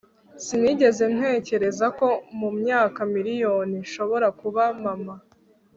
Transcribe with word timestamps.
Sinigeze 0.43 1.03
ntekereza 1.15 1.85
ko 1.99 2.07
mumyaka 2.39 2.99
miriyoni 3.15 3.75
nshobora 3.85 4.27
kuba 4.39 4.63
mama 4.83 5.15